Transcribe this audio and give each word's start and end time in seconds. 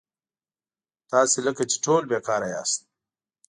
تاسي 1.09 1.39
لکه 1.47 1.63
چې 1.69 1.77
ټول 1.85 2.03
بېکاره 2.11 2.47
یاست. 2.55 2.81